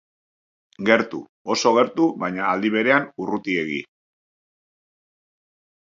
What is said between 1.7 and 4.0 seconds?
gertu, baina aldi berean urrutiegi.